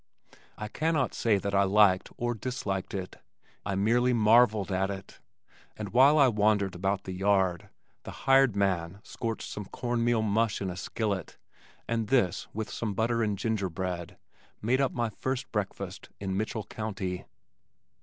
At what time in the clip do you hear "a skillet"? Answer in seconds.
10.71-11.37